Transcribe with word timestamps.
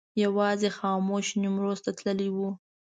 یوازې 0.23 0.69
خاموش 0.77 1.27
نیمروز 1.41 1.79
ته 1.85 1.91
تللی 1.97 2.29
و. 2.35 2.37